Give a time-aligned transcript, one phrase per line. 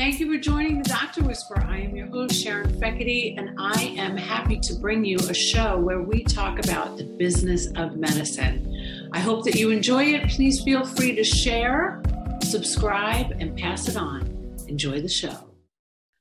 [0.00, 1.62] Thank you for joining the Doctor Whisperer.
[1.68, 5.78] I am your host, Sharon Feckety, and I am happy to bring you a show
[5.78, 9.10] where we talk about the business of medicine.
[9.12, 10.30] I hope that you enjoy it.
[10.30, 12.02] Please feel free to share,
[12.42, 14.22] subscribe, and pass it on.
[14.68, 15.36] Enjoy the show.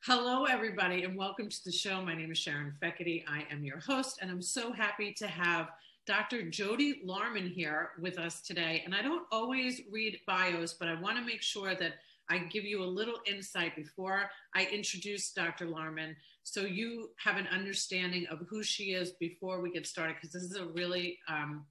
[0.03, 2.01] Hello, everybody, and welcome to the show.
[2.01, 3.23] My name is Sharon Feckety.
[3.29, 5.69] I am your host, and I'm so happy to have
[6.05, 6.49] Dr.
[6.49, 8.81] Jodi Larman here with us today.
[8.83, 11.93] And I don't always read bios, but I want to make sure that
[12.29, 15.65] I give you a little insight before I introduce Dr.
[15.65, 20.33] Larman so you have an understanding of who she is before we get started because
[20.33, 21.65] this is a really um,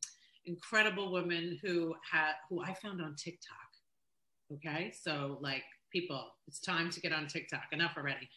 [0.47, 3.57] incredible woman who had who I found on TikTok.
[4.55, 7.65] Okay, so like people, it's time to get on TikTok.
[7.73, 8.29] Enough already.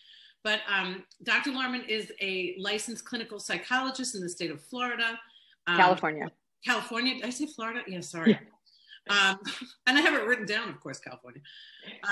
[0.43, 1.51] But um, Dr.
[1.51, 5.19] Larman is a licensed clinical psychologist in the state of Florida.
[5.67, 6.31] Um, California.
[6.65, 7.15] California.
[7.15, 7.81] Did I say Florida?
[7.87, 8.31] Yeah, sorry.
[8.31, 8.37] Yeah
[9.09, 9.39] um,
[9.87, 11.41] and I have it written down, of course, California.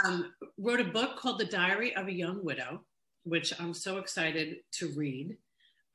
[0.04, 2.82] Um, wrote a book called The Diary of a Young Widow,
[3.24, 5.38] which I'm so excited to read.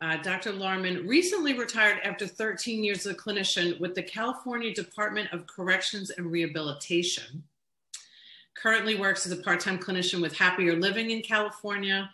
[0.01, 0.53] Uh, Dr.
[0.53, 6.11] Larman recently retired after 13 years as a clinician with the California Department of Corrections
[6.11, 7.43] and Rehabilitation.
[8.55, 12.11] Currently works as a part time clinician with Happier Living in California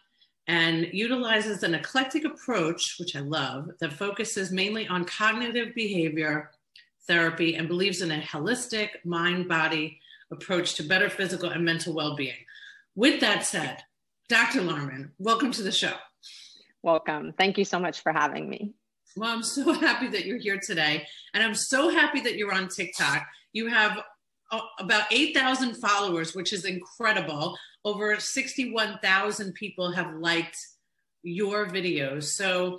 [0.46, 6.50] and utilizes an eclectic approach, which I love, that focuses mainly on cognitive behavior
[7.10, 9.98] therapy and believes in a holistic mind body
[10.30, 12.36] approach to better physical and mental well being.
[12.94, 13.82] With that said,
[14.28, 14.60] Dr.
[14.60, 15.94] Larman, welcome to the show.
[16.84, 17.34] Welcome.
[17.36, 18.74] Thank you so much for having me.
[19.16, 21.04] Well, I'm so happy that you're here today.
[21.34, 23.26] And I'm so happy that you're on TikTok.
[23.52, 24.04] You have
[24.52, 27.58] uh, about 8,000 followers, which is incredible.
[27.84, 30.58] Over 61,000 people have liked
[31.24, 32.24] your videos.
[32.24, 32.78] So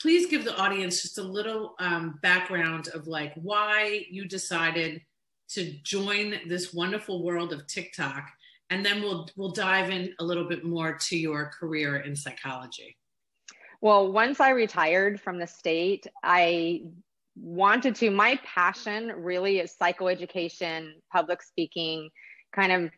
[0.00, 5.00] please give the audience just a little um, background of like why you decided
[5.48, 8.28] to join this wonderful world of TikTok,
[8.70, 12.96] and then we'll we'll dive in a little bit more to your career in psychology.
[13.80, 16.82] Well, once I retired from the state, I
[17.36, 18.10] wanted to.
[18.10, 22.10] My passion really is psychoeducation, public speaking,
[22.52, 22.90] kind of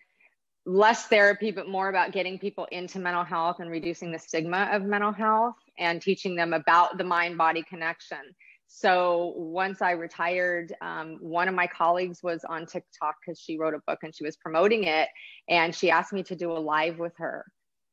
[0.65, 4.83] less therapy, but more about getting people into mental health and reducing the stigma of
[4.83, 8.19] mental health and teaching them about the mind body connection.
[8.67, 13.75] So once I retired, um, one of my colleagues was on TikTok because she wrote
[13.75, 15.09] a book and she was promoting it.
[15.49, 17.47] And she asked me to do a live with her.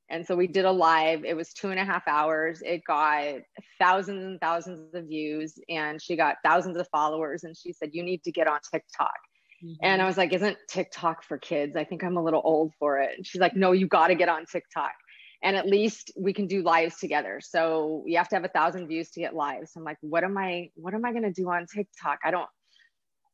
[0.10, 1.24] And so we did a live.
[1.26, 2.62] It was two and a half hours.
[2.64, 3.40] It got
[3.80, 7.44] thousands and thousands of views and she got thousands of followers.
[7.44, 9.16] And she said, You need to get on TikTok.
[9.64, 9.74] Mm-hmm.
[9.82, 11.76] And I was like, Isn't TikTok for kids?
[11.76, 13.12] I think I'm a little old for it.
[13.18, 14.92] And she's like, No, you got to get on TikTok
[15.44, 17.40] and at least we can do lives together.
[17.42, 19.72] So you have to have a thousand views to get lives.
[19.76, 22.20] I'm like, what am I, what am I going to do on TikTok?
[22.24, 22.50] I don't,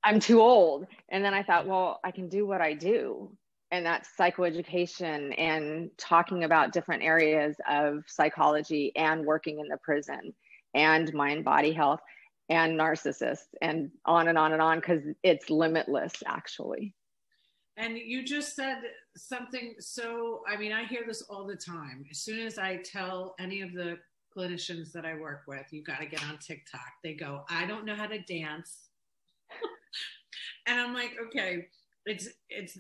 [0.03, 0.87] I'm too old.
[1.09, 3.35] And then I thought, well, I can do what I do.
[3.69, 10.33] And that's psychoeducation and talking about different areas of psychology and working in the prison
[10.73, 12.01] and mind body health
[12.49, 16.93] and narcissists and on and on and on because it's limitless actually.
[17.77, 18.81] And you just said
[19.15, 22.05] something so, I mean, I hear this all the time.
[22.11, 23.97] As soon as I tell any of the
[24.35, 27.85] clinicians that I work with, you got to get on TikTok, they go, I don't
[27.85, 28.89] know how to dance.
[30.67, 31.67] and I'm like, okay,
[32.05, 32.77] it's, it's,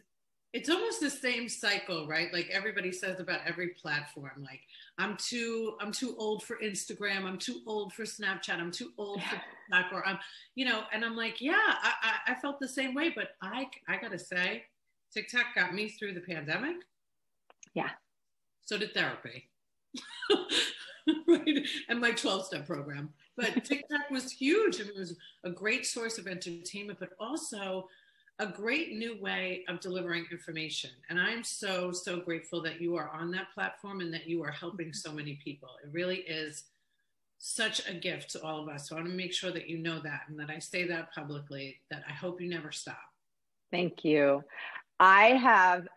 [0.53, 2.27] it's almost the same cycle, right?
[2.33, 4.43] Like everybody says about every platform.
[4.43, 4.59] Like
[4.97, 7.23] I'm too, I'm too old for Instagram.
[7.23, 8.59] I'm too old for Snapchat.
[8.59, 9.93] I'm too old for TikTok.
[9.93, 10.19] Or I'm,
[10.55, 13.13] you know, and I'm like, yeah, I, I, I felt the same way.
[13.15, 14.63] But I, I gotta say,
[15.13, 16.77] TikTok got me through the pandemic.
[17.73, 17.89] Yeah.
[18.61, 19.49] So did therapy.
[21.27, 21.67] right.
[21.89, 23.09] And my 12 step program.
[23.35, 24.79] But TikTok was huge.
[24.79, 27.87] and it was a great source of entertainment, but also
[28.39, 30.89] a great new way of delivering information.
[31.09, 34.51] And I'm so, so grateful that you are on that platform and that you are
[34.51, 35.09] helping mm-hmm.
[35.09, 35.69] so many people.
[35.83, 36.63] It really is
[37.37, 38.87] such a gift to all of us.
[38.87, 41.13] So I want to make sure that you know that and that I say that
[41.13, 43.01] publicly, that I hope you never stop.
[43.71, 44.43] Thank you.
[45.01, 45.87] I have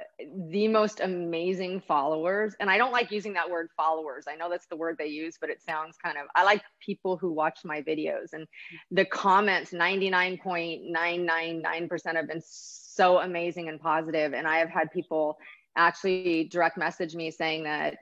[0.50, 2.56] the most amazing followers.
[2.58, 4.24] And I don't like using that word followers.
[4.26, 7.18] I know that's the word they use, but it sounds kind of, I like people
[7.18, 8.32] who watch my videos.
[8.32, 8.46] And
[8.90, 14.32] the comments 99.999% have been so amazing and positive.
[14.32, 15.36] And I have had people
[15.76, 17.98] actually direct message me saying that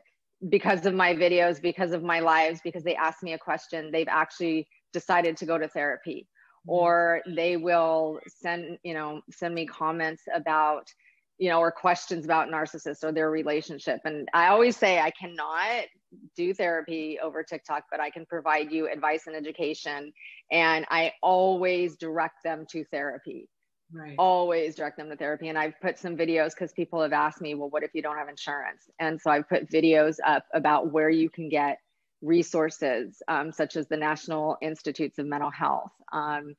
[0.48, 4.06] because of my videos, because of my lives, because they asked me a question, they've
[4.08, 6.28] actually decided to go to therapy
[6.62, 6.78] Mm-hmm.
[6.78, 10.86] or they will send you know send me comments about
[11.38, 15.86] you know or questions about narcissists or their relationship and i always say i cannot
[16.36, 20.12] do therapy over tiktok but i can provide you advice and education
[20.52, 23.48] and i always direct them to therapy
[23.92, 24.14] right.
[24.18, 25.48] always direct them to therapy.
[25.48, 28.16] And I've put some videos because people have asked me, well, what if you don't
[28.16, 28.88] have insurance?
[28.98, 31.78] And so I've put videos up about where you can get
[32.22, 36.54] resources, um, such as the National Institutes of Mental Health, um,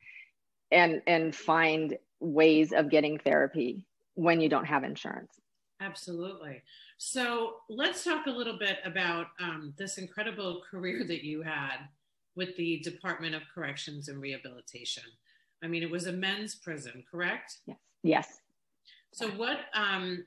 [0.71, 5.33] and and find ways of getting therapy when you don't have insurance.
[5.81, 6.61] Absolutely.
[6.97, 11.77] So let's talk a little bit about um, this incredible career that you had
[12.35, 15.03] with the Department of Corrections and Rehabilitation.
[15.63, 17.57] I mean, it was a men's prison, correct?
[17.65, 17.77] Yes.
[18.03, 18.39] Yes.
[19.13, 19.59] So what?
[19.73, 20.25] Um,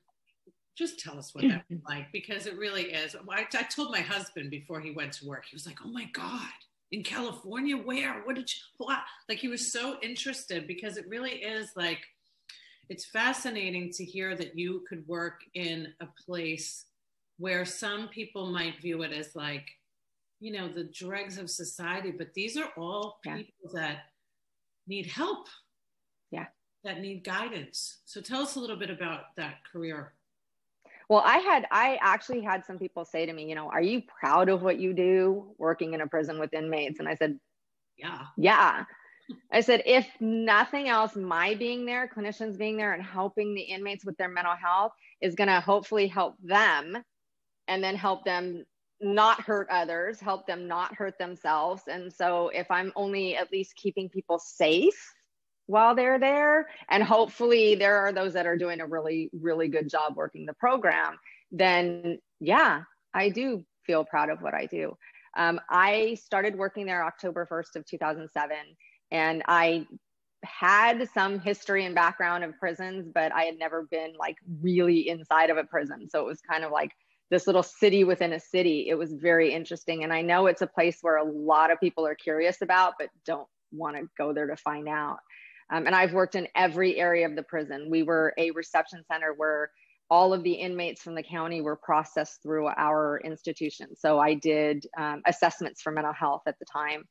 [0.76, 3.17] just tell us what that was like because it really is.
[3.17, 5.44] I, I told my husband before he went to work.
[5.49, 6.50] He was like, "Oh my god."
[6.93, 8.23] In California, where?
[8.25, 8.61] What did you?
[8.76, 9.00] What?
[9.28, 11.99] Like he was so interested because it really is like
[12.88, 16.87] it's fascinating to hear that you could work in a place
[17.38, 19.69] where some people might view it as like
[20.40, 23.81] you know the dregs of society but these are all people yeah.
[23.81, 23.96] that
[24.87, 25.46] need help
[26.31, 26.46] yeah
[26.84, 30.12] that need guidance so tell us a little bit about that career
[31.08, 34.03] well i had i actually had some people say to me you know are you
[34.20, 36.99] proud of what you do working in a prison with inmates?
[36.99, 37.38] And i said
[37.97, 38.26] yeah.
[38.37, 38.85] Yeah.
[39.53, 44.05] I said, if nothing else, my being there, clinicians being there, and helping the inmates
[44.05, 46.97] with their mental health is going to hopefully help them
[47.67, 48.64] and then help them
[49.00, 51.82] not hurt others, help them not hurt themselves.
[51.88, 55.12] And so, if I'm only at least keeping people safe
[55.67, 59.89] while they're there, and hopefully there are those that are doing a really, really good
[59.89, 61.19] job working the program,
[61.51, 62.83] then yeah,
[63.15, 64.97] I do feel proud of what I do.
[65.37, 68.57] Um, I started working there October 1st of 2007
[69.11, 69.87] and I
[70.45, 75.51] had some history and background of prisons, but I had never been like really inside
[75.51, 76.09] of a prison.
[76.09, 76.93] So it was kind of like
[77.31, 78.87] this little city within a city.
[78.89, 80.05] It was very interesting.
[80.05, 83.09] And I know it's a place where a lot of people are curious about, but
[83.25, 85.19] don't want to go there to find out.
[85.71, 87.89] Um, and I've worked in every area of the prison.
[87.91, 89.71] We were a reception center where
[90.09, 93.97] all of the inmates from the county were processed through our institution.
[93.97, 97.05] So I did um, assessments for mental health at the time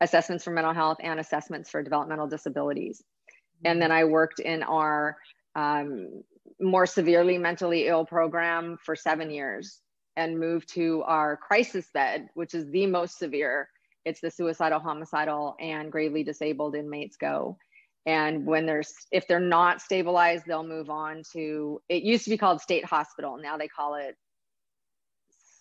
[0.00, 3.02] assessments for mental health and assessments for developmental disabilities.
[3.64, 5.16] And then I worked in our
[5.56, 6.22] um,
[6.60, 9.80] more severely mentally ill program for seven years
[10.16, 13.68] and moved to our crisis bed, which is the most severe.
[14.04, 17.58] It's the suicidal, homicidal, and gravely disabled inmates go.
[18.08, 22.38] And when there's, if they're not stabilized, they'll move on to, it used to be
[22.38, 23.38] called state hospital.
[23.40, 24.16] Now they call it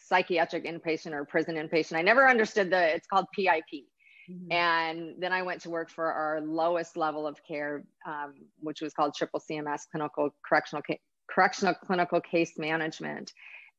[0.08, 1.98] psychiatric inpatient or prison inpatient.
[1.98, 3.84] I never understood the, it's called PIP
[4.30, 4.52] Mm-hmm.
[4.52, 8.94] And then I went to work for our lowest level of care, um, which was
[8.94, 10.84] called Triple CMS Clinical Correctional
[11.30, 13.32] Correctional Clinical Case Management.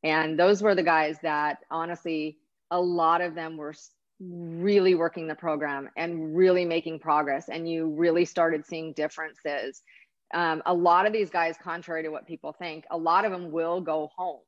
[0.03, 2.38] And those were the guys that honestly,
[2.70, 3.75] a lot of them were
[4.20, 7.49] really working the program and really making progress.
[7.49, 9.82] And you really started seeing differences.
[10.35, 13.50] Um, a lot of these guys, contrary to what people think, a lot of them
[13.50, 14.41] will go home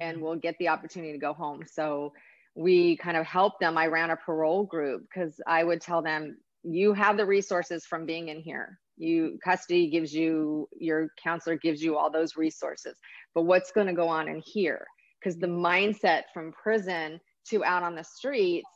[0.00, 0.24] and mm-hmm.
[0.24, 1.62] will get the opportunity to go home.
[1.70, 2.12] So
[2.54, 3.78] we kind of helped them.
[3.78, 8.06] I ran a parole group because I would tell them, you have the resources from
[8.06, 8.78] being in here.
[8.96, 12.96] You custody gives you, your counselor gives you all those resources.
[13.34, 14.86] But what's going to go on in here?
[15.18, 18.68] Because the mindset from prison to out on the streets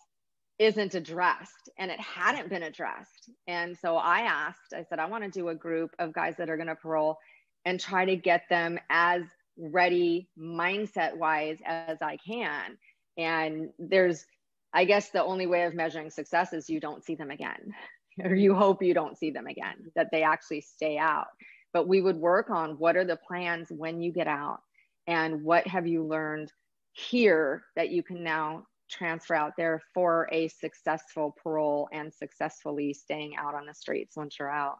[0.58, 3.30] isn't addressed and it hadn't been addressed.
[3.46, 6.48] And so I asked, I said, I want to do a group of guys that
[6.48, 7.18] are going to parole
[7.64, 9.22] and try to get them as
[9.58, 12.76] ready mindset wise as I can
[13.16, 14.24] and there's
[14.72, 17.74] i guess the only way of measuring success is you don't see them again
[18.24, 21.28] or you hope you don't see them again that they actually stay out
[21.72, 24.60] but we would work on what are the plans when you get out
[25.06, 26.50] and what have you learned
[26.92, 33.36] here that you can now transfer out there for a successful parole and successfully staying
[33.36, 34.78] out on the streets once you're out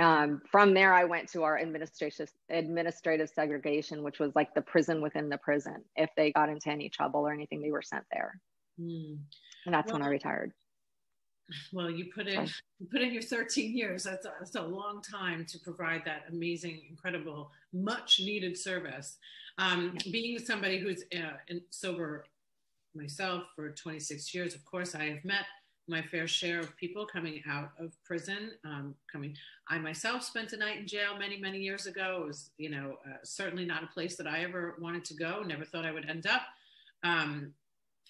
[0.00, 5.00] um, from there, I went to our administrative administrative segregation, which was like the prison
[5.00, 5.82] within the prison.
[5.96, 8.40] If they got into any trouble or anything, they were sent there.
[8.80, 9.18] Mm.
[9.66, 10.52] And that's well, when I retired.
[11.72, 14.04] Well, you put in you put in your 13 years.
[14.04, 19.18] That's a, that's a long time to provide that amazing, incredible, much needed service.
[19.58, 19.96] Um.
[20.12, 22.24] Being somebody who's uh, in, sober
[22.98, 25.44] myself for 26 years, of course, I have met
[25.88, 28.52] my fair share of people coming out of prison.
[28.64, 29.34] Um, coming,
[29.68, 32.20] I myself spent a night in jail many, many years ago.
[32.22, 35.42] It was, you know, uh, certainly not a place that I ever wanted to go.
[35.42, 36.42] Never thought I would end up.
[37.04, 37.54] Um,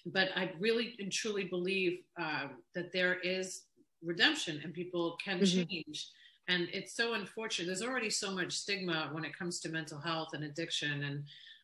[0.05, 3.63] but I really and truly believe uh, that there is
[4.03, 5.67] redemption and people can mm-hmm.
[5.67, 6.09] change.
[6.47, 7.67] And it's so unfortunate.
[7.67, 11.23] There's already so much stigma when it comes to mental health and addiction and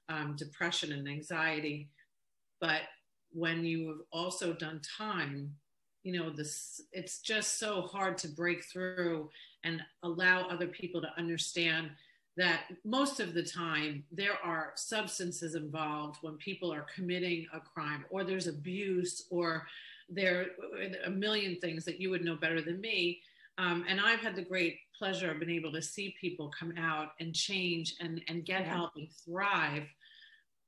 [0.10, 1.90] um, depression and anxiety.
[2.62, 2.82] But
[3.36, 5.52] when you have also done time
[6.04, 9.30] you know this it's just so hard to break through
[9.64, 11.90] and allow other people to understand
[12.38, 18.06] that most of the time there are substances involved when people are committing a crime
[18.10, 19.66] or there's abuse or
[20.10, 23.20] there are a million things that you would know better than me
[23.58, 27.10] um, and i've had the great pleasure of being able to see people come out
[27.20, 28.74] and change and, and get yeah.
[28.76, 29.84] help and thrive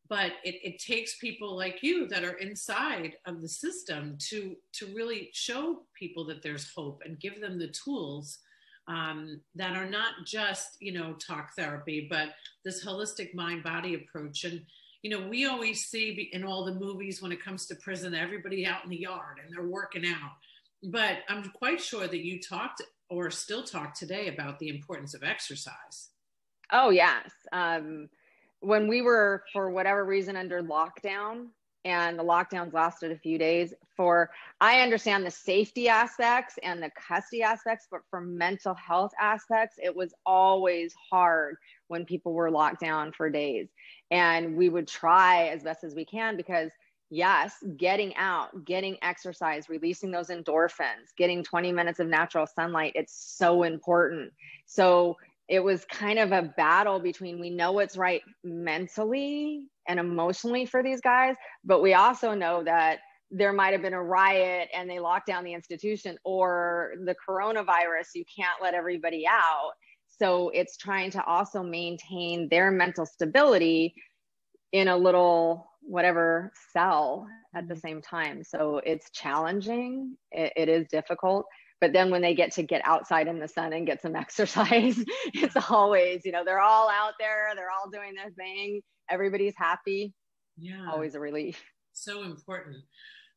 [0.09, 4.87] but it, it takes people like you that are inside of the system to to
[4.95, 8.39] really show people that there's hope and give them the tools
[8.87, 12.29] um, that are not just you know talk therapy but
[12.63, 14.43] this holistic mind body approach.
[14.43, 14.61] And
[15.01, 18.65] you know we always see in all the movies when it comes to prison everybody
[18.65, 20.31] out in the yard and they're working out.
[20.83, 25.23] But i'm quite sure that you talked or still talk today about the importance of
[25.23, 26.09] exercise.
[26.71, 27.31] Oh yes.
[27.51, 28.09] Um,
[28.59, 31.47] when we were for whatever reason under lockdown
[31.85, 36.91] and the lockdowns lasted a few days for i understand the safety aspects and the
[37.07, 41.55] custody aspects but for mental health aspects it was always hard
[41.87, 43.69] when people were locked down for days.
[44.11, 46.71] And we would try as best as we can because
[47.09, 53.37] yes getting out getting exercise releasing those endorphins getting 20 minutes of natural sunlight it's
[53.37, 54.31] so important.
[54.65, 55.15] So
[55.47, 60.83] it was kind of a battle between we know what's right mentally and emotionally for
[60.83, 62.99] these guys, but we also know that
[63.31, 68.07] there might have been a riot and they locked down the institution or the coronavirus,
[68.15, 69.71] you can't let everybody out.
[70.07, 73.93] So it's trying to also maintain their mental stability
[74.71, 77.79] in a little whatever cell at the mm-hmm.
[77.79, 78.43] same time.
[78.43, 81.45] So it's challenging, it, it is difficult
[81.79, 85.03] but then when they get to get outside in the sun and get some exercise
[85.33, 90.13] it's always you know they're all out there they're all doing their thing everybody's happy.
[90.57, 90.87] Yeah.
[90.91, 91.63] Always a relief.
[91.93, 92.77] So important.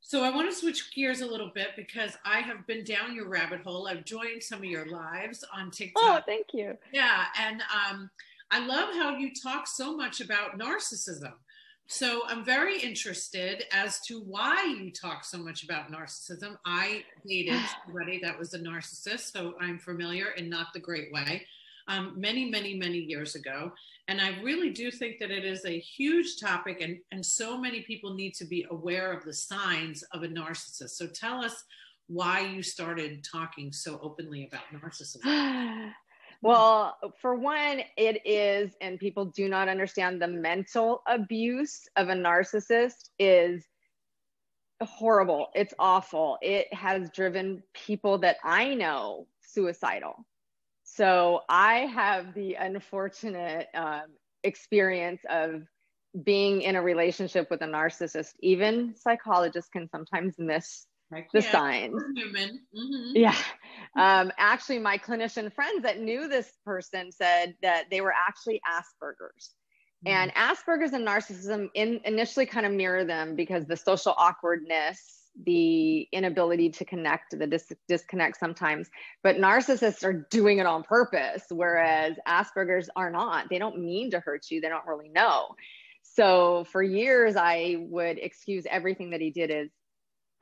[0.02, 3.28] So i want to switch gears a little bit because i have been down your
[3.28, 3.86] rabbit hole.
[3.86, 6.02] I've joined some of your lives on tiktok.
[6.02, 6.76] Oh thank you.
[6.92, 8.10] Yeah and um,
[8.50, 11.32] i love how you talk so much about narcissism
[11.90, 16.56] so I'm very interested as to why you talk so much about narcissism.
[16.64, 21.44] I dated somebody that was a narcissist, so I'm familiar in not the great way.
[21.88, 23.72] Um, many, many, many years ago.
[24.06, 27.82] And I really do think that it is a huge topic, and, and so many
[27.82, 30.90] people need to be aware of the signs of a narcissist.
[30.90, 31.64] So tell us
[32.06, 35.90] why you started talking so openly about narcissism.
[36.42, 42.14] Well, for one, it is, and people do not understand the mental abuse of a
[42.14, 43.66] narcissist is
[44.82, 45.48] horrible.
[45.54, 46.38] It's awful.
[46.40, 50.24] It has driven people that I know suicidal.
[50.82, 54.04] So I have the unfortunate um,
[54.42, 55.62] experience of
[56.24, 58.32] being in a relationship with a narcissist.
[58.40, 60.86] Even psychologists can sometimes miss
[61.32, 62.02] the signs.
[62.02, 63.16] Mm-hmm.
[63.16, 63.36] Yeah.
[63.96, 69.54] Um, actually, my clinician friends that knew this person said that they were actually Asperger's.
[70.06, 70.08] Mm-hmm.
[70.08, 76.08] And Asperger's and narcissism in, initially kind of mirror them because the social awkwardness, the
[76.12, 78.88] inability to connect, the dis- disconnect sometimes.
[79.22, 83.48] But narcissists are doing it on purpose, whereas Asperger's are not.
[83.50, 85.48] They don't mean to hurt you, they don't really know.
[86.02, 89.68] So for years, I would excuse everything that he did as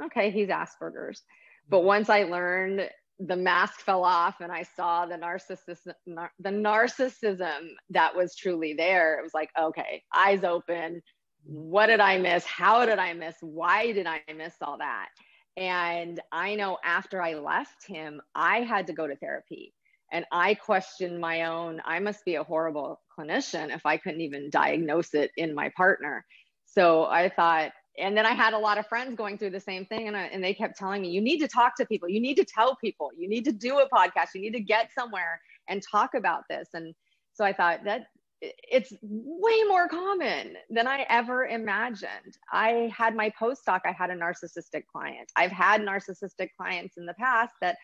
[0.05, 1.23] okay, he's Asperger's.
[1.67, 1.71] Hmm.
[1.71, 2.89] But once I learned
[3.21, 8.75] the mask fell off and I saw the narcissism, nar- the narcissism that was truly
[8.75, 11.03] there, it was like, okay, eyes open.
[11.45, 12.45] What did I miss?
[12.45, 13.37] How did I miss?
[13.41, 15.09] Why did I miss all that?
[15.57, 19.75] And I know after I left him, I had to go to therapy
[20.13, 24.51] and I questioned my own, I must be a horrible clinician if I couldn't even
[24.51, 26.25] diagnose it in my partner.
[26.65, 29.85] So I thought, and then I had a lot of friends going through the same
[29.87, 32.21] thing, and, I, and they kept telling me, you need to talk to people, you
[32.21, 35.41] need to tell people, you need to do a podcast, you need to get somewhere
[35.69, 36.69] and talk about this.
[36.75, 36.95] And
[37.35, 38.07] so I thought that
[38.41, 42.39] it's way more common than I ever imagined.
[42.53, 45.31] I had my postdoc, I had a narcissistic client.
[45.37, 47.77] I've had narcissistic clients in the past that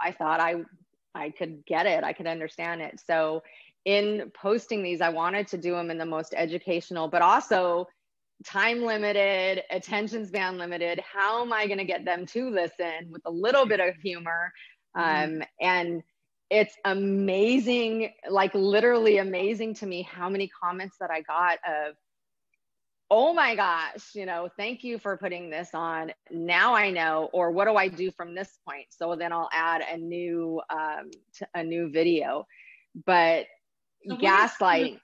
[0.00, 0.64] I thought I
[1.14, 3.00] I could get it, I could understand it.
[3.06, 3.42] So
[3.84, 7.86] in posting these, I wanted to do them in the most educational, but also
[8.44, 11.00] time limited, attention span limited.
[11.00, 14.52] How am I going to get them to listen with a little bit of humor?
[14.96, 15.40] Mm-hmm.
[15.40, 16.02] Um, and
[16.50, 21.94] it's amazing, like literally amazing to me how many comments that I got of,
[23.10, 26.12] oh my gosh, you know, thank you for putting this on.
[26.30, 28.86] Now I know, or what do I do from this point?
[28.90, 32.46] So then I'll add a new, um, t- a new video.
[33.06, 33.46] But
[34.06, 34.98] so gaslight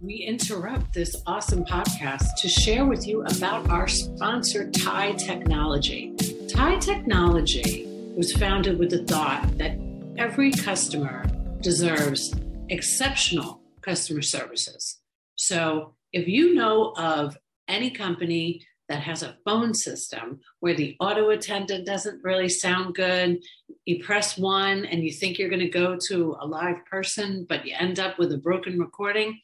[0.00, 6.14] we interrupt this awesome podcast to share with you about our sponsor, TIE Technology.
[6.48, 7.86] TIE Technology
[8.16, 9.78] was founded with the thought that
[10.18, 11.24] every customer
[11.60, 12.34] deserves
[12.68, 15.00] exceptional customer services.
[15.36, 21.30] So if you know of any company that has a phone system where the auto
[21.30, 23.38] attendant doesn't really sound good,
[23.86, 27.64] you press one and you think you're going to go to a live person, but
[27.64, 29.40] you end up with a broken recording,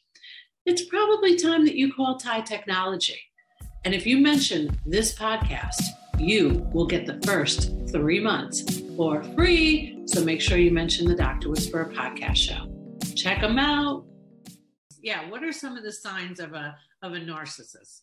[0.65, 3.19] it's probably time that you call Thai Technology.
[3.83, 5.81] And if you mention this podcast,
[6.19, 10.03] you will get the first three months for free.
[10.05, 11.49] So make sure you mention the Dr.
[11.49, 12.71] Whisperer podcast show.
[13.15, 14.05] Check them out.
[15.01, 18.01] Yeah, what are some of the signs of a of a narcissist?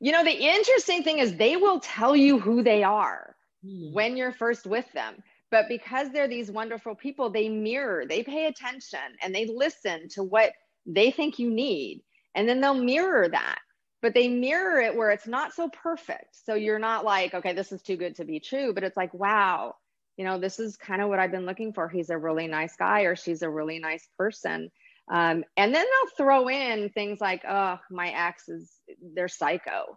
[0.00, 3.92] You know, the interesting thing is they will tell you who they are hmm.
[3.92, 5.16] when you're first with them.
[5.50, 10.22] But because they're these wonderful people, they mirror, they pay attention, and they listen to
[10.22, 10.52] what
[10.86, 12.02] they think you need.
[12.34, 13.58] And then they'll mirror that
[14.04, 16.36] but they mirror it where it's not so perfect.
[16.44, 19.14] So you're not like, okay, this is too good to be true, but it's like,
[19.14, 19.76] wow,
[20.18, 21.88] you know, this is kind of what I've been looking for.
[21.88, 24.70] He's a really nice guy or she's a really nice person.
[25.10, 28.70] Um, and then they'll throw in things like, oh, my ex is,
[29.14, 29.96] they're psycho.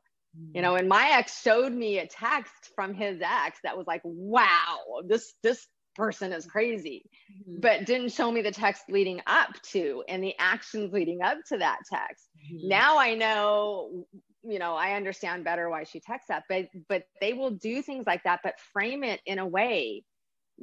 [0.53, 4.01] You know, and my ex showed me a text from his ex that was like,
[4.05, 5.67] wow, this, this
[5.97, 7.59] person is crazy, mm-hmm.
[7.59, 11.57] but didn't show me the text leading up to and the actions leading up to
[11.57, 12.29] that text.
[12.53, 12.69] Mm-hmm.
[12.69, 14.05] Now I know,
[14.43, 18.05] you know, I understand better why she texts that, but but they will do things
[18.05, 20.03] like that, but frame it in a way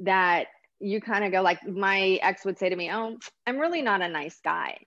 [0.01, 0.47] that
[0.79, 4.01] you kind of go like my ex would say to me, "Oh, I'm really not
[4.01, 4.77] a nice guy."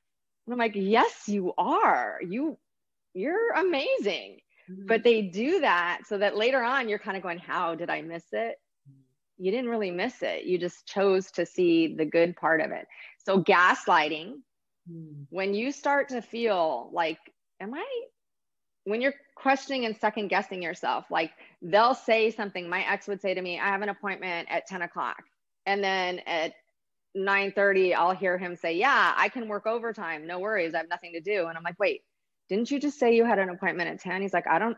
[0.46, 2.20] And I'm like, "Yes, you are.
[2.26, 2.58] You
[3.14, 4.40] you're amazing."
[4.70, 4.86] Mm-hmm.
[4.86, 8.02] But they do that so that later on you're kind of going, "How did I
[8.02, 8.56] miss it?"
[9.38, 10.44] You didn't really miss it.
[10.44, 12.86] You just chose to see the good part of it.
[13.24, 14.34] So, gaslighting,
[14.90, 15.26] mm.
[15.30, 17.18] when you start to feel like,
[17.60, 17.86] am I,
[18.84, 22.68] when you're questioning and second guessing yourself, like they'll say something.
[22.68, 25.22] My ex would say to me, I have an appointment at 10 o'clock.
[25.66, 26.54] And then at
[27.16, 30.26] 9:30 I'll hear him say, "Yeah, I can work overtime.
[30.26, 30.74] No worries.
[30.74, 32.02] I have nothing to do." And I'm like, "Wait,
[32.48, 34.76] didn't you just say you had an appointment at 10?" He's like, "I don't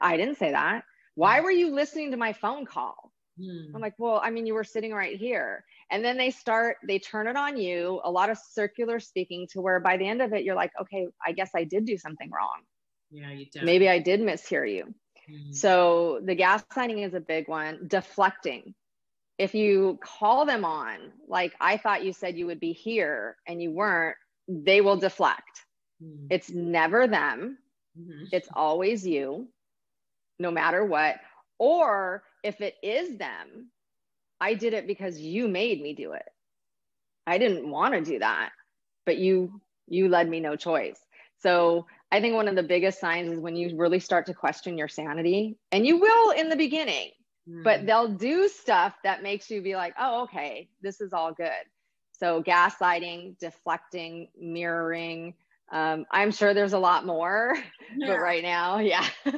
[0.00, 0.84] I didn't say that.
[1.14, 3.74] Why were you listening to my phone call?" Hmm.
[3.74, 5.64] I'm like, well, I mean, you were sitting right here.
[5.90, 9.60] And then they start, they turn it on you, a lot of circular speaking to
[9.60, 12.30] where by the end of it, you're like, okay, I guess I did do something
[12.30, 12.60] wrong.
[13.10, 13.64] Yeah, you did.
[13.64, 14.94] Maybe I did mishear you.
[15.28, 15.52] Hmm.
[15.52, 17.86] So the gaslighting is a big one.
[17.86, 18.74] Deflecting.
[19.38, 23.60] If you call them on, like, I thought you said you would be here and
[23.60, 24.16] you weren't,
[24.48, 25.64] they will deflect.
[26.02, 26.26] Hmm.
[26.30, 27.58] It's never them,
[27.98, 28.24] mm-hmm.
[28.32, 29.48] it's always you,
[30.38, 31.16] no matter what.
[31.60, 33.70] Or if it is them,
[34.40, 36.24] I did it because you made me do it.
[37.26, 38.50] I didn't want to do that,
[39.04, 40.98] but you you led me no choice.
[41.38, 44.78] So I think one of the biggest signs is when you really start to question
[44.78, 47.10] your sanity, and you will in the beginning,
[47.46, 47.62] mm.
[47.62, 51.50] but they'll do stuff that makes you be like, oh, okay, this is all good.
[52.12, 55.34] So gaslighting, deflecting, mirroring.
[55.72, 57.56] Um, I'm sure there's a lot more,
[57.96, 58.08] yeah.
[58.08, 59.06] but right now, yeah.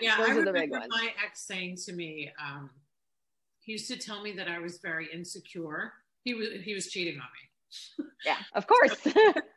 [0.00, 2.70] Yeah, Those I remember my ex saying to me, um,
[3.60, 5.92] he used to tell me that I was very insecure.
[6.22, 8.06] He was he was cheating on me.
[8.24, 8.96] Yeah, of course.
[9.02, 9.12] so,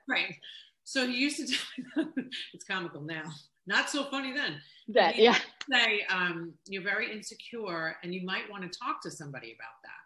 [0.07, 0.35] right.
[0.83, 1.57] So he used to
[1.93, 3.23] tell me it's comical now.
[3.67, 4.59] Not so funny then.
[4.89, 5.37] That, yeah.
[5.71, 10.01] Say um, you're very insecure, and you might want to talk to somebody about that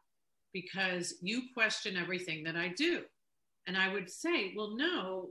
[0.54, 3.02] because you question everything that I do.
[3.68, 5.30] And I would say, well, no.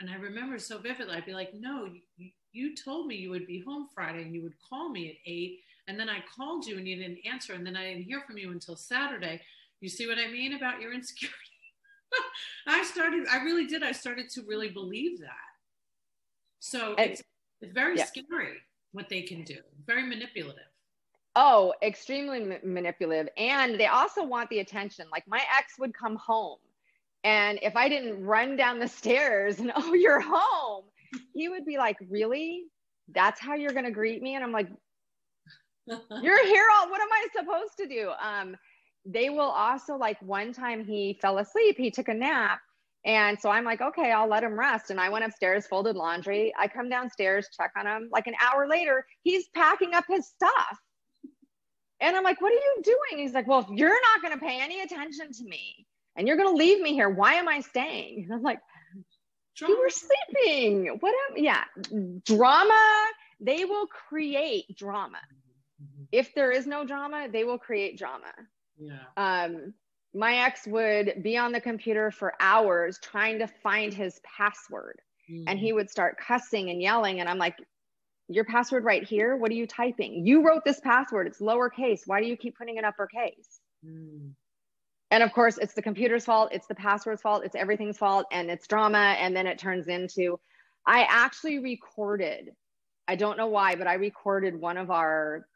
[0.00, 1.14] And I remember so vividly.
[1.14, 4.42] I'd be like, no, you, you told me you would be home Friday and you
[4.42, 5.60] would call me at eight.
[5.88, 7.54] And then I called you and you didn't answer.
[7.54, 9.40] And then I didn't hear from you until Saturday.
[9.80, 11.36] You see what I mean about your insecurity?
[12.66, 13.82] I started, I really did.
[13.82, 15.30] I started to really believe that.
[16.58, 17.22] So it's,
[17.60, 18.06] it's very yeah.
[18.06, 18.56] scary
[18.92, 20.64] what they can do, very manipulative.
[21.36, 23.28] Oh, extremely ma- manipulative.
[23.36, 25.06] And they also want the attention.
[25.12, 26.58] Like my ex would come home.
[27.26, 30.84] And if I didn't run down the stairs and, oh, you're home,
[31.34, 32.62] he would be like, Really?
[33.14, 34.36] That's how you're going to greet me?
[34.36, 34.68] And I'm like,
[35.88, 38.10] You're here all, what am I supposed to do?
[38.22, 38.56] Um,
[39.04, 42.60] they will also, like, one time he fell asleep, he took a nap.
[43.04, 44.90] And so I'm like, okay, I'll let him rest.
[44.90, 46.52] And I went upstairs, folded laundry.
[46.58, 48.08] I come downstairs, check on him.
[48.10, 50.78] Like an hour later, he's packing up his stuff.
[52.00, 53.22] And I'm like, what are you doing?
[53.22, 55.86] He's like, well, if you're not going to pay any attention to me
[56.16, 58.24] and you're going to leave me here, why am I staying?
[58.24, 58.60] And I'm like,
[59.56, 59.74] Drama.
[59.74, 60.96] You were sleeping.
[61.00, 61.14] What?
[61.30, 61.64] Am, yeah,
[62.24, 63.06] drama.
[63.40, 65.18] They will create drama.
[65.82, 66.04] Mm-hmm.
[66.12, 68.32] If there is no drama, they will create drama.
[68.78, 68.98] Yeah.
[69.16, 69.72] Um,
[70.14, 75.00] my ex would be on the computer for hours trying to find his password,
[75.30, 75.44] mm.
[75.46, 77.20] and he would start cussing and yelling.
[77.20, 77.56] And I'm like,
[78.28, 79.36] "Your password right here.
[79.36, 80.26] What are you typing?
[80.26, 81.26] You wrote this password.
[81.26, 82.02] It's lowercase.
[82.06, 84.32] Why do you keep putting it uppercase?" Mm.
[85.10, 88.50] And of course it's the computer's fault it's the password's fault it's everything's fault and
[88.50, 90.38] it's drama and then it turns into
[90.86, 92.50] i actually recorded
[93.08, 95.46] i don't know why but i recorded one of our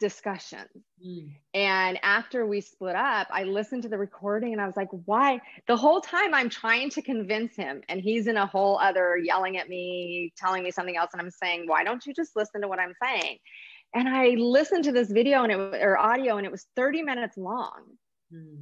[0.00, 0.70] discussions
[1.06, 1.30] mm.
[1.52, 5.38] and after we split up i listened to the recording and i was like why
[5.68, 9.58] the whole time i'm trying to convince him and he's in a whole other yelling
[9.58, 12.68] at me telling me something else and i'm saying why don't you just listen to
[12.68, 13.36] what i'm saying
[13.94, 17.36] and i listened to this video and it or audio and it was 30 minutes
[17.36, 17.82] long.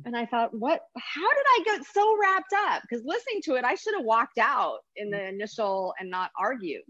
[0.05, 2.83] And I thought, what, how did I get so wrapped up?
[2.83, 6.83] Because listening to it, I should have walked out in the initial and not argued.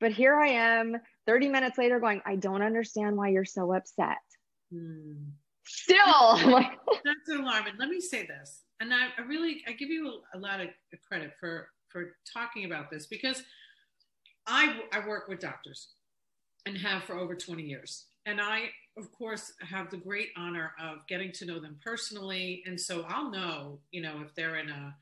[0.00, 4.18] But here I am 30 minutes later going, I don't understand why you're so upset.
[4.72, 5.30] Mm.
[5.66, 6.36] Still,
[7.04, 7.74] that's alarming.
[7.78, 8.62] Let me say this.
[8.80, 10.68] And I, I really, I give you a, a lot of
[11.06, 13.42] credit for, for talking about this because
[14.46, 15.88] I, I work with doctors
[16.66, 18.06] and have for over 20 years.
[18.26, 22.62] And I of course, have the great honor of getting to know them personally.
[22.66, 24.94] And so I'll know, you know, if they're in a,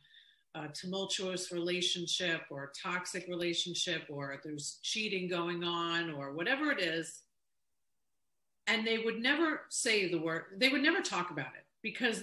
[0.54, 6.80] a tumultuous relationship or a toxic relationship or there's cheating going on or whatever it
[6.80, 7.20] is.
[8.66, 12.22] And they would never say the word, they would never talk about it because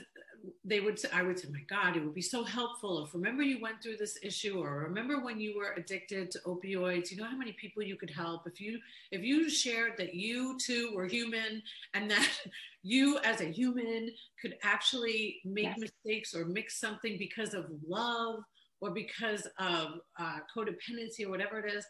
[0.64, 3.44] they would say, I would say, my God, it would be so helpful if remember
[3.44, 7.26] you went through this issue or remember when you were addicted to opioids, you know
[7.26, 8.80] how many people you could help if you
[9.12, 11.62] if you shared that you too were human
[11.94, 12.28] and that
[12.84, 14.10] you as a human
[14.42, 15.78] could actually make yes.
[15.80, 18.42] mistakes or mix something because of love
[18.82, 21.86] or because of uh, codependency or whatever it is.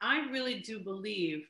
[0.00, 1.46] I really do believe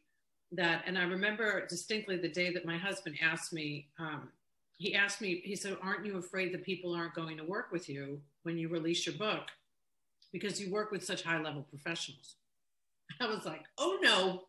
[0.52, 4.28] that, and I remember distinctly the day that my husband asked me, um,
[4.76, 7.88] he asked me, he said, Aren't you afraid that people aren't going to work with
[7.88, 9.48] you when you release your book?
[10.32, 12.36] Because you work with such high level professionals.
[13.20, 14.44] I was like, Oh no.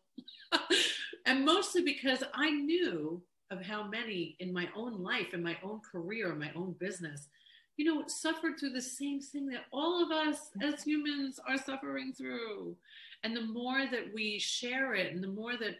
[1.26, 5.80] and mostly because I knew of how many in my own life, in my own
[5.80, 7.28] career, in my own business,
[7.76, 12.12] you know, suffered through the same thing that all of us as humans are suffering
[12.12, 12.74] through.
[13.22, 15.76] And the more that we share it and the more that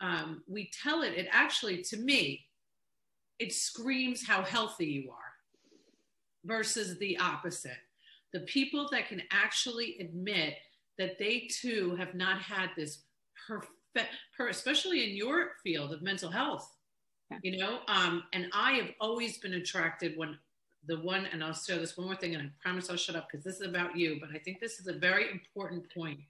[0.00, 2.46] um, we tell it, it actually, to me,
[3.40, 5.32] it screams how healthy you are
[6.44, 7.78] versus the opposite.
[8.32, 10.54] The people that can actually admit
[10.98, 12.98] that they too have not had this
[13.48, 13.72] perfect,
[14.38, 16.76] especially in your field of mental health,
[17.30, 17.38] yeah.
[17.42, 20.38] you know, um, and I have always been attracted when
[20.86, 23.28] the one, and I'll share this one more thing, and I promise I'll shut up
[23.30, 26.20] because this is about you, but I think this is a very important point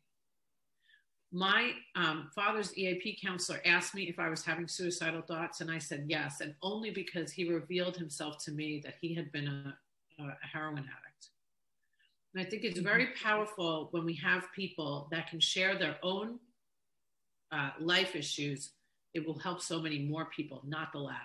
[1.32, 5.78] my um, father's EAP counselor asked me if I was having suicidal thoughts, and I
[5.78, 9.76] said yes, and only because he revealed himself to me that he had been a,
[10.22, 11.28] a heroin addict.
[12.34, 13.24] And I think it's very mm-hmm.
[13.24, 16.38] powerful when we have people that can share their own
[17.52, 18.70] uh, life issues.
[19.14, 21.18] It will help so many more people, not the latter.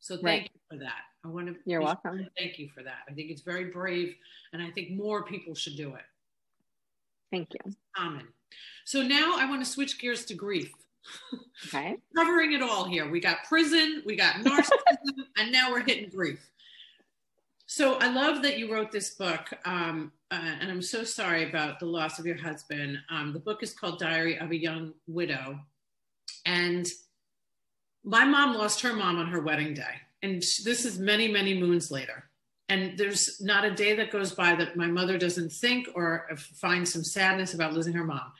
[0.00, 0.50] So thank right.
[0.54, 1.02] you for that.
[1.24, 1.56] I want to.
[1.66, 2.26] You're welcome.
[2.38, 3.00] Thank you for that.
[3.08, 4.14] I think it's very brave,
[4.52, 6.04] and I think more people should do it.
[7.30, 7.72] Thank you.
[7.96, 8.26] Common.
[8.84, 10.72] So now I want to switch gears to grief.
[11.66, 11.96] Okay.
[12.16, 13.08] Covering it all here.
[13.08, 14.70] We got prison, we got narcissism,
[15.38, 16.40] and now we're hitting grief.
[17.66, 21.78] So I love that you wrote this book, um, uh, and I'm so sorry about
[21.78, 22.98] the loss of your husband.
[23.08, 25.60] Um, the book is called Diary of a Young Widow,
[26.44, 26.88] and
[28.02, 31.92] my mom lost her mom on her wedding day, and this is many, many moons
[31.92, 32.29] later.
[32.70, 36.88] And there's not a day that goes by that my mother doesn't think or find
[36.88, 38.32] some sadness about losing her mom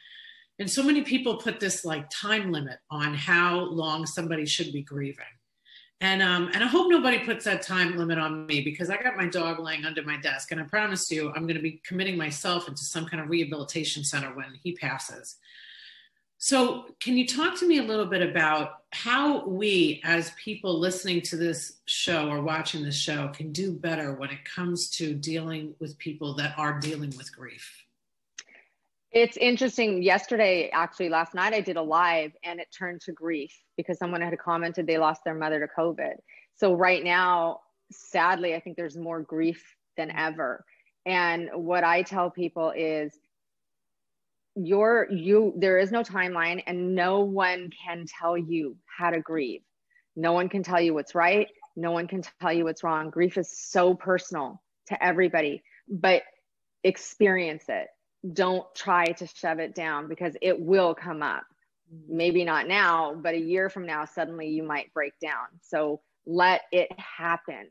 [0.61, 4.83] and so many people put this like time limit on how long somebody should be
[4.83, 5.25] grieving
[6.03, 9.16] and um, and I hope nobody puts that time limit on me because I got
[9.16, 12.16] my dog laying under my desk, and I promise you, I'm going to be committing
[12.16, 15.37] myself into some kind of rehabilitation center when he passes.
[16.42, 21.20] So, can you talk to me a little bit about how we, as people listening
[21.20, 25.74] to this show or watching this show, can do better when it comes to dealing
[25.81, 27.85] with people that are dealing with grief?
[29.12, 30.03] It's interesting.
[30.03, 34.22] Yesterday, actually, last night, I did a live and it turned to grief because someone
[34.22, 36.14] had commented they lost their mother to COVID.
[36.57, 37.61] So, right now,
[37.92, 39.62] sadly, I think there's more grief
[39.98, 40.64] than ever.
[41.05, 43.12] And what I tell people is,
[44.66, 49.62] your you there is no timeline and no one can tell you how to grieve
[50.16, 53.38] no one can tell you what's right no one can tell you what's wrong grief
[53.38, 56.23] is so personal to everybody but
[56.83, 57.88] experience it
[58.33, 61.44] don't try to shove it down because it will come up.
[61.92, 62.16] Mm-hmm.
[62.16, 65.46] Maybe not now, but a year from now, suddenly you might break down.
[65.62, 67.68] So let it happen.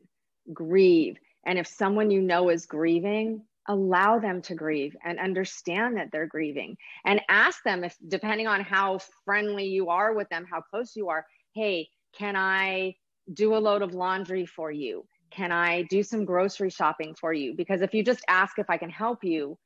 [0.52, 1.18] Grieve.
[1.46, 6.28] And if someone you know is grieving, allow them to grieve and understand that they're
[6.28, 10.96] grieving and ask them if, depending on how friendly you are with them, how close
[10.96, 12.96] you are, hey, can I
[13.32, 15.06] do a load of laundry for you?
[15.30, 17.54] Can I do some grocery shopping for you?
[17.54, 19.58] Because if you just ask if I can help you,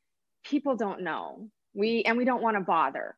[0.44, 1.48] people don't know.
[1.74, 3.16] We and we don't want to bother.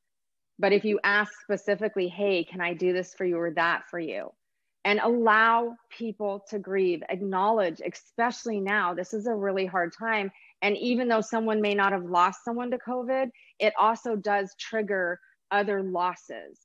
[0.60, 4.00] But if you ask specifically, hey, can I do this for you or that for
[4.00, 4.32] you?
[4.86, 10.32] And allow people to grieve, acknowledge, especially now, this is a really hard time.
[10.62, 15.20] And even though someone may not have lost someone to COVID, it also does trigger
[15.52, 16.60] other losses.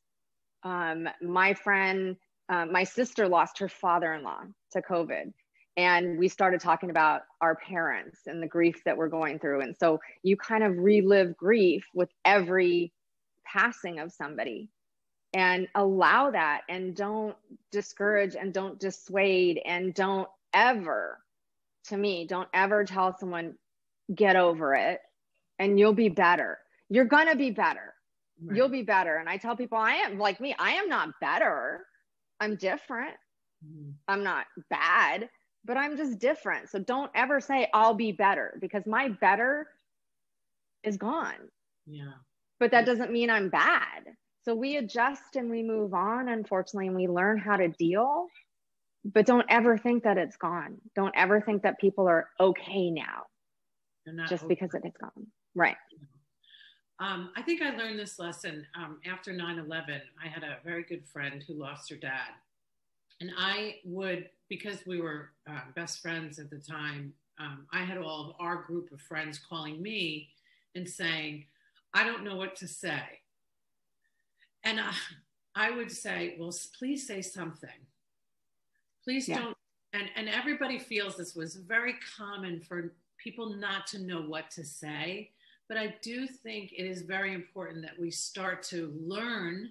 [0.62, 2.16] Um, my friend,
[2.48, 4.40] uh, my sister lost her father in law
[4.72, 5.33] to COVID.
[5.76, 9.61] And we started talking about our parents and the grief that we're going through.
[9.62, 12.92] And so you kind of relive grief with every
[13.44, 14.68] passing of somebody
[15.33, 17.37] and allow that and don't
[17.70, 21.18] discourage and don't dissuade and don't ever
[21.85, 23.55] to me don't ever tell someone
[24.14, 25.01] get over it
[25.59, 27.94] and you'll be better you're gonna be better
[28.42, 28.57] right.
[28.57, 31.85] you'll be better and i tell people i am like me i am not better
[32.40, 33.14] i'm different
[33.64, 33.90] mm-hmm.
[34.09, 35.29] i'm not bad
[35.64, 39.68] but i'm just different so don't ever say i'll be better because my better
[40.83, 41.51] is gone
[41.87, 42.12] yeah
[42.61, 44.05] but that doesn't mean I'm bad.
[44.44, 48.27] So we adjust and we move on, unfortunately, and we learn how to deal.
[49.05, 50.77] But don't ever think that it's gone.
[50.94, 53.25] Don't ever think that people are okay now
[54.29, 54.55] just okay.
[54.55, 55.27] because it is gone.
[55.55, 55.77] Right.
[56.99, 60.01] Um, I think I learned this lesson um, after 9 11.
[60.23, 62.29] I had a very good friend who lost her dad.
[63.20, 67.99] And I would, because we were uh, best friends at the time, um, I had
[67.99, 70.29] all of our group of friends calling me
[70.75, 71.46] and saying,
[71.94, 73.03] I don't know what to say.
[74.62, 74.92] And I,
[75.55, 77.70] I would say, well, please say something.
[79.05, 79.38] Please yeah.
[79.38, 79.57] don't.
[79.92, 84.64] And, and everybody feels this was very common for people not to know what to
[84.64, 85.30] say.
[85.68, 89.70] But I do think it is very important that we start to learn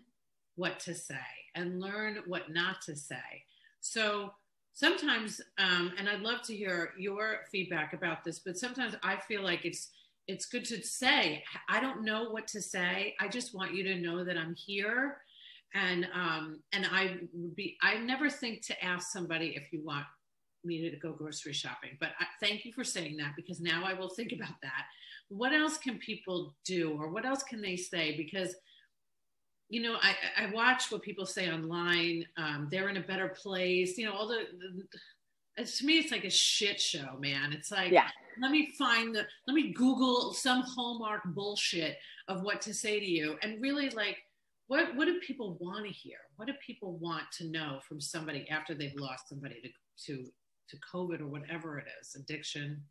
[0.56, 1.16] what to say
[1.56, 3.44] and learn what not to say.
[3.82, 4.32] So
[4.74, 9.44] sometimes, um, and I'd love to hear your feedback about this, but sometimes I feel
[9.44, 9.90] like it's
[10.30, 13.96] it's good to say i don't know what to say i just want you to
[13.96, 15.18] know that i'm here
[15.74, 20.06] and um and i would be i never think to ask somebody if you want
[20.70, 23.94] me to go grocery shopping but I, thank you for saying that because now i
[23.94, 24.86] will think about that.
[25.30, 28.18] What else can people do or what else can they say?
[28.18, 28.56] Because
[29.72, 34.00] you know i i watch what people say online um, they're in a better place
[34.00, 34.84] you know all the, the
[35.66, 37.54] to me it's like a shit show man.
[37.54, 38.08] It's like yeah.
[38.42, 43.06] let me find the let me google some hallmark bullshit of what to say to
[43.06, 43.38] you.
[43.42, 44.18] And really like
[44.68, 46.18] what what do people want to hear?
[46.38, 50.26] What do people want to know from somebody after they've lost somebody to to
[50.70, 52.82] to covid or whatever it is addiction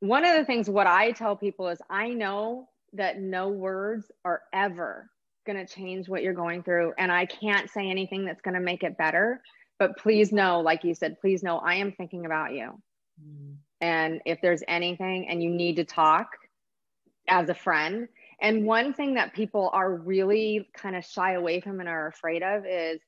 [0.00, 4.42] one of the things what i tell people is i know that no words are
[4.52, 5.10] ever
[5.46, 8.60] going to change what you're going through and i can't say anything that's going to
[8.60, 9.42] make it better
[9.78, 12.80] but please know like you said please know i am thinking about you
[13.22, 16.36] mm and if there's anything and you need to talk
[17.28, 18.08] as a friend.
[18.40, 22.42] And one thing that people are really kind of shy away from and are afraid
[22.42, 23.00] of is,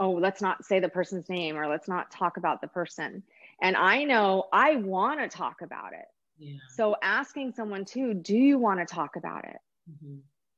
[0.00, 3.22] oh, let's not say the person's name or let's not talk about the person.
[3.62, 6.06] And I know I want to talk about it.
[6.38, 6.56] Yeah.
[6.74, 9.56] So asking someone too, do you want to talk about it?
[9.90, 10.16] Mm-hmm.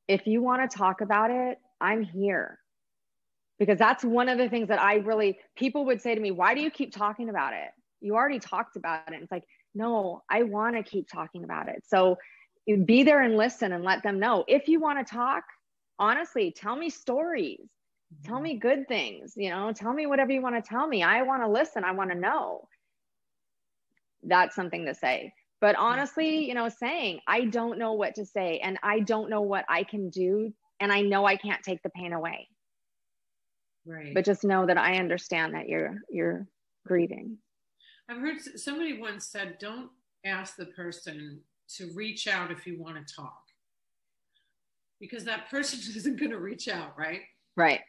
[0.09, 2.59] If you want to talk about it, I'm here.
[3.59, 6.55] Because that's one of the things that I really, people would say to me, why
[6.55, 7.71] do you keep talking about it?
[8.01, 9.21] You already talked about it.
[9.23, 11.83] It's like, no, I want to keep talking about it.
[11.87, 12.17] So
[12.85, 14.45] be there and listen and let them know.
[14.49, 15.45] If you want to talk,
[15.99, 17.61] honestly, tell me stories.
[17.61, 18.29] Mm-hmm.
[18.29, 21.03] Tell me good things, you know, tell me whatever you want to tell me.
[21.03, 21.83] I want to listen.
[21.83, 22.69] I want to know.
[24.23, 25.33] That's something to say.
[25.61, 29.43] But honestly, you know, saying, I don't know what to say and I don't know
[29.43, 30.53] what I can do.
[30.81, 32.49] And I know I can't take the pain away.
[33.87, 34.13] Right.
[34.13, 36.47] But just know that I understand that you're you're
[36.87, 37.39] grieving.
[38.09, 39.91] I've heard somebody once said, don't
[40.25, 41.41] ask the person
[41.77, 43.43] to reach out if you want to talk
[45.01, 47.23] because that person isn't going to reach out, right?
[47.57, 47.81] Right.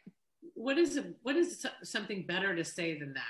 [0.54, 3.22] What is it, what is something better to say than that?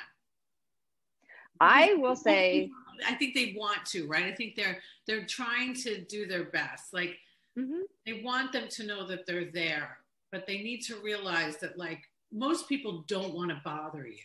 [1.60, 2.70] I will say
[3.06, 4.24] I think they want to, right?
[4.24, 6.92] I think they're they're trying to do their best.
[6.92, 7.16] Like
[7.58, 7.82] mm-hmm.
[8.06, 9.98] they want them to know that they're there,
[10.32, 14.18] but they need to realize that like most people don't want to bother you.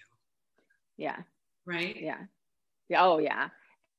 [0.98, 1.18] Yeah.
[1.66, 1.98] Right?
[2.00, 2.24] Yeah.
[2.98, 3.50] Oh yeah.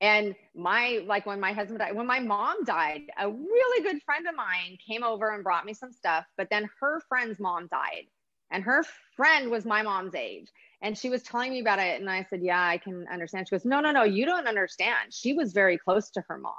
[0.01, 4.27] And my like when my husband died, when my mom died, a really good friend
[4.29, 8.05] of mine came over and brought me some stuff, but then her friend's mom died.
[8.51, 8.85] And her
[9.17, 10.49] friend was my mom's age.
[10.83, 12.01] And she was telling me about it.
[12.01, 13.49] And I said, Yeah, I can understand.
[13.49, 15.13] She goes, No, no, no, you don't understand.
[15.13, 16.53] She was very close to her mom.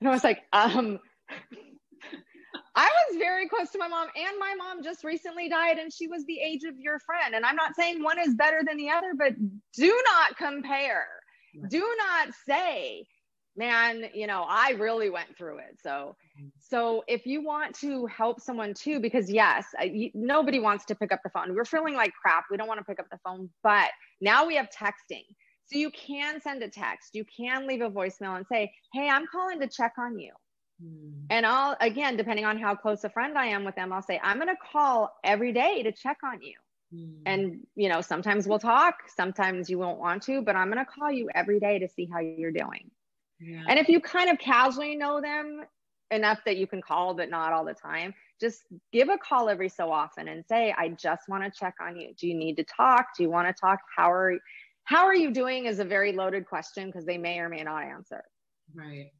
[0.00, 0.98] And I was like, um,
[2.74, 6.06] I was very close to my mom, and my mom just recently died, and she
[6.06, 7.34] was the age of your friend.
[7.34, 9.34] And I'm not saying one is better than the other, but
[9.74, 11.08] do not compare.
[11.68, 13.04] Do not say,
[13.58, 15.78] man, you know, I really went through it.
[15.82, 16.46] So, mm-hmm.
[16.60, 19.66] so if you want to help someone too, because yes,
[20.14, 21.54] nobody wants to pick up the phone.
[21.54, 22.44] We're feeling like crap.
[22.50, 23.90] We don't want to pick up the phone, but
[24.20, 25.24] now we have texting.
[25.66, 27.10] So you can send a text.
[27.14, 30.32] You can leave a voicemail and say, "Hey, I'm calling to check on you."
[30.82, 31.26] Mm.
[31.28, 34.18] And I'll again, depending on how close a friend I am with them, I'll say,
[34.22, 36.54] "I'm going to call every day to check on you."
[36.94, 37.22] Mm.
[37.26, 40.90] And you know, sometimes we'll talk, sometimes you won't want to, but I'm going to
[40.90, 42.90] call you every day to see how you're doing.
[43.40, 43.62] Yeah.
[43.68, 45.62] And if you kind of casually know them
[46.10, 49.68] enough that you can call, but not all the time, just give a call every
[49.68, 52.14] so often and say, I just want to check on you.
[52.18, 53.06] Do you need to talk?
[53.16, 53.80] Do you want to talk?
[53.96, 54.38] How are
[54.84, 57.84] how are you doing is a very loaded question because they may or may not
[57.84, 58.24] answer.
[58.74, 59.10] Right.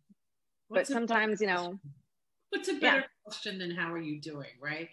[0.69, 1.79] What's but sometimes, you know,
[2.49, 3.05] what's a better yeah.
[3.25, 4.89] question than how are you doing, right?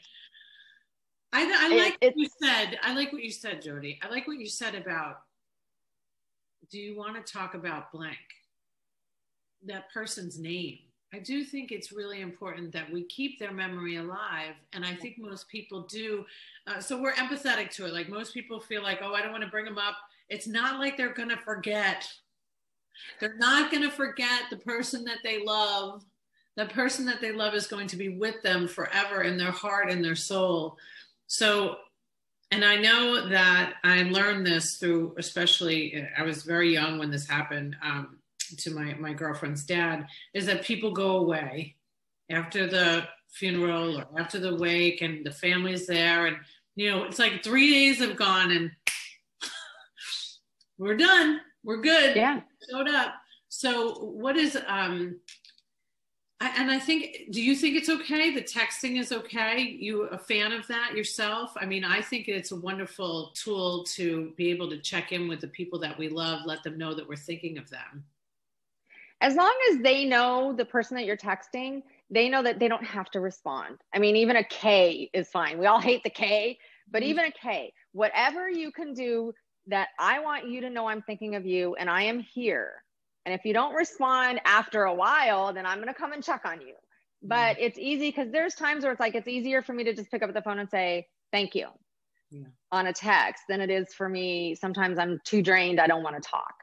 [1.31, 2.77] I, I like what you said.
[2.81, 3.99] I like what you said, Jodi.
[4.03, 5.17] I like what you said about
[6.71, 8.17] do you want to talk about blank?
[9.63, 10.79] That person's name.
[11.13, 14.55] I do think it's really important that we keep their memory alive.
[14.73, 16.25] And I think most people do.
[16.67, 17.93] Uh, so we're empathetic to it.
[17.93, 19.95] Like most people feel like, oh, I don't want to bring them up.
[20.27, 22.05] It's not like they're going to forget.
[23.19, 26.03] They're not going to forget the person that they love.
[26.57, 29.89] The person that they love is going to be with them forever in their heart
[29.89, 30.77] and their soul.
[31.27, 31.77] So,
[32.51, 37.27] and I know that I learned this through, especially, I was very young when this
[37.27, 38.17] happened um,
[38.57, 41.75] to my, my girlfriend's dad, is that people go away
[42.29, 46.27] after the funeral or after the wake and the family's there.
[46.27, 46.37] And,
[46.75, 48.71] you know, it's like three days have gone and
[50.77, 51.41] we're done.
[51.63, 52.15] We're good.
[52.15, 52.41] Yeah.
[52.69, 53.13] Showed up.
[53.49, 55.19] So, what is, um,
[56.41, 58.33] and I think, do you think it's okay?
[58.33, 59.61] The texting is okay?
[59.61, 61.53] You a fan of that yourself?
[61.55, 65.39] I mean, I think it's a wonderful tool to be able to check in with
[65.39, 68.03] the people that we love, let them know that we're thinking of them.
[69.21, 72.85] As long as they know the person that you're texting, they know that they don't
[72.85, 73.77] have to respond.
[73.93, 75.57] I mean, even a K is fine.
[75.57, 76.59] We all hate the K,
[76.91, 77.09] but mm-hmm.
[77.11, 79.33] even a K, whatever you can do
[79.67, 82.83] that I want you to know I'm thinking of you and I am here
[83.25, 86.41] and if you don't respond after a while, then I'm going to come and check
[86.45, 86.75] on you.
[87.23, 87.61] But mm.
[87.61, 90.21] it's easy because there's times where it's like it's easier for me to just pick
[90.21, 91.67] up the phone and say, thank you
[92.29, 92.43] yeah.
[92.71, 94.53] on a text than it is for me.
[94.55, 95.79] Sometimes I'm too drained.
[95.79, 96.53] I don't want to talk.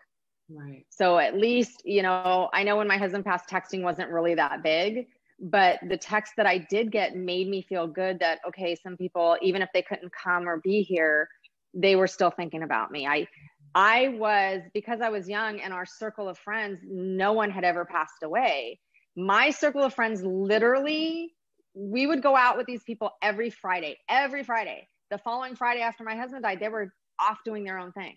[0.55, 0.85] Right.
[0.91, 4.63] So at least, you know, I know when my husband passed, texting wasn't really that
[4.63, 5.07] big,
[5.41, 9.37] but the text that I did get made me feel good that, okay, some people,
[9.41, 11.29] even if they couldn't come or be here,
[11.75, 13.07] they were still thinking about me.
[13.07, 13.27] I,
[13.75, 17.85] I was, because I was young and our circle of friends, no one had ever
[17.85, 18.79] passed away.
[19.17, 21.35] My circle of friends literally,
[21.75, 24.89] we would go out with these people every Friday, every Friday.
[25.11, 28.17] The following Friday after my husband died, they were off doing their own thing.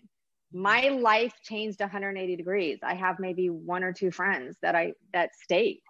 [0.56, 2.78] My life changed 180 degrees.
[2.82, 5.82] I have maybe one or two friends that I that stayed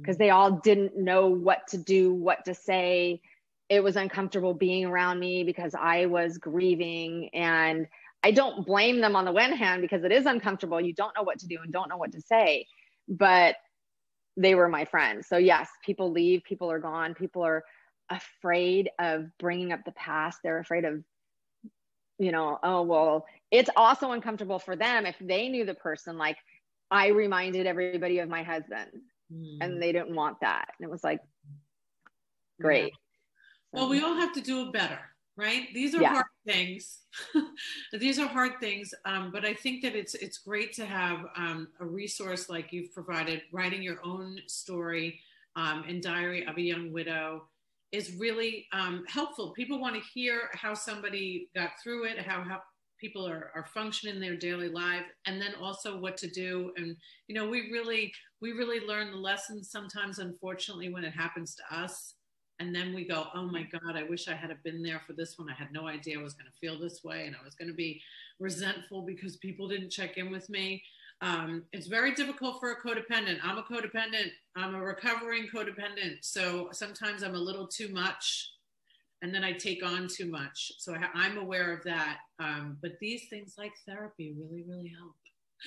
[0.00, 0.22] because mm-hmm.
[0.22, 3.20] they all didn't know what to do, what to say.
[3.68, 7.88] It was uncomfortable being around me because I was grieving and
[8.22, 10.80] I don't blame them on the one hand because it is uncomfortable.
[10.80, 12.66] You don't know what to do and don't know what to say,
[13.08, 13.56] but
[14.36, 15.28] they were my friends.
[15.28, 17.64] So, yes, people leave, people are gone, people are
[18.10, 20.38] afraid of bringing up the past.
[20.42, 21.02] They're afraid of,
[22.18, 26.16] you know, oh, well, it's also uncomfortable for them if they knew the person.
[26.18, 26.36] Like,
[26.90, 28.90] I reminded everybody of my husband
[29.32, 29.58] mm.
[29.60, 30.68] and they didn't want that.
[30.78, 31.20] And it was like,
[32.60, 32.92] great.
[33.72, 33.80] Yeah.
[33.80, 34.98] Well, we all have to do it better
[35.36, 35.72] right?
[35.74, 36.12] These are yeah.
[36.12, 36.98] hard things.
[37.92, 41.68] These are hard things, um, but I think that it's it's great to have um,
[41.80, 43.42] a resource like you've provided.
[43.52, 45.20] Writing your own story
[45.54, 47.48] um, in Diary of a Young Widow
[47.92, 49.52] is really um, helpful.
[49.52, 52.60] People want to hear how somebody got through it, how how
[53.00, 56.72] people are, are functioning in their daily life and then also what to do.
[56.76, 56.96] And
[57.28, 61.76] you know we really we really learn the lessons sometimes unfortunately when it happens to
[61.76, 62.14] us
[62.58, 65.34] and then we go oh my god i wish i had been there for this
[65.36, 65.48] one.
[65.50, 67.68] I had no idea i was going to feel this way and i was going
[67.68, 68.00] to be
[68.40, 70.82] resentful because people didn't check in with me
[71.22, 73.38] um, it's very difficult for a codependent.
[73.42, 74.30] I'm a codependent.
[74.54, 76.18] I'm a recovering codependent.
[76.20, 78.52] So sometimes i'm a little too much
[79.22, 80.72] and then i take on too much.
[80.78, 82.18] So I, am aware of that.
[82.38, 85.14] Um, but these things like therapy really really help.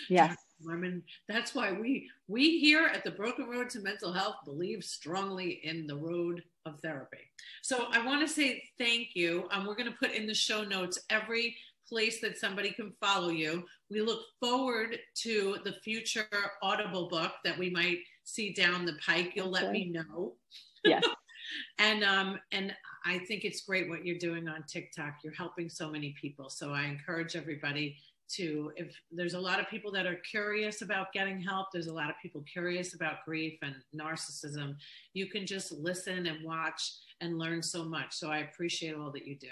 [0.08, 0.38] Yes.
[0.62, 5.62] Mean, that's why we we here at the Broken Road to Mental Health believe strongly
[5.64, 7.32] in the road of therapy.
[7.62, 9.48] So I want to say thank you.
[9.52, 11.56] Um, we're going to put in the show notes every
[11.90, 13.66] place that somebody can follow you.
[13.90, 16.28] We look forward to the future
[16.62, 19.34] Audible book that we might see down the pike.
[19.36, 20.36] You'll let me know.
[20.84, 21.04] Yes.
[21.80, 22.74] and um, and
[23.06, 25.16] I think it's great what you're doing on TikTok.
[25.24, 26.50] You're helping so many people.
[26.50, 27.98] So I encourage everybody
[28.30, 31.94] to if there's a lot of people that are curious about getting help there's a
[31.94, 34.76] lot of people curious about grief and narcissism
[35.14, 39.26] you can just listen and watch and learn so much so i appreciate all that
[39.26, 39.48] you do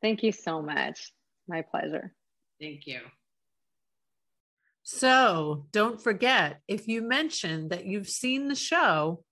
[0.00, 1.12] thank you so much
[1.48, 2.12] my pleasure.
[2.60, 3.00] Thank you.
[4.82, 9.22] So don't forget if you mention that you've seen the show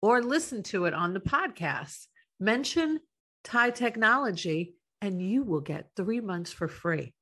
[0.00, 2.06] or listened to it on the podcast
[2.40, 3.00] mention
[3.44, 7.12] Thai technology and you will get three months for free